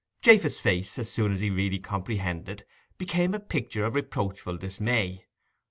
[0.23, 2.65] Japheth's face, as soon as he really comprehended,
[2.97, 5.27] became a picture of reproachful dismay.